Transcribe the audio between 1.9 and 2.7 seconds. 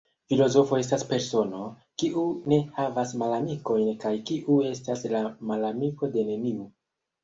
kiu ne